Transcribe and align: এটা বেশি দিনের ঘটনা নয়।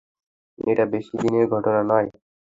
এটা 0.59 0.83
বেশি 0.93 1.13
দিনের 1.21 1.45
ঘটনা 1.53 1.81
নয়। 1.91 2.09